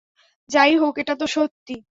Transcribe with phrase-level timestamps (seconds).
[0.49, 1.73] যাই হোক, এটা তো সত্যি।